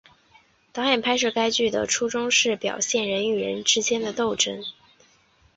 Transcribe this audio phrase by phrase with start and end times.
[0.73, 4.63] 导演拍摄该剧的初衷是要表现人与人之间的斗争。